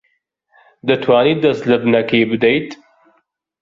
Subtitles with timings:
[0.87, 2.69] دەتوانیت دەست لە بنەکەی بدەیت؟